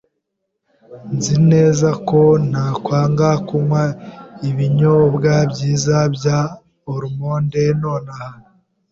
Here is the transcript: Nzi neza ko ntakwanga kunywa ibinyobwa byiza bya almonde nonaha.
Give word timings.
Nzi 1.15 1.35
neza 1.51 1.89
ko 2.07 2.19
ntakwanga 2.49 3.27
kunywa 3.47 3.83
ibinyobwa 4.49 5.33
byiza 5.51 5.95
bya 6.15 6.39
almonde 6.93 7.63
nonaha. 7.81 8.29